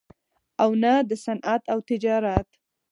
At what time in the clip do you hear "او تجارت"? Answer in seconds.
1.73-2.47